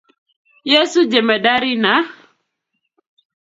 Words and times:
Yesu 0.71 0.99
jemedar 1.11 1.61
na 1.83 1.95